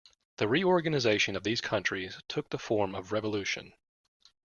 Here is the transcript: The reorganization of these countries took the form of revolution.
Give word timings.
The 0.37 0.47
reorganization 0.47 1.35
of 1.35 1.43
these 1.43 1.61
countries 1.61 2.19
took 2.27 2.49
the 2.49 2.57
form 2.57 2.95
of 2.95 3.11
revolution. 3.11 3.71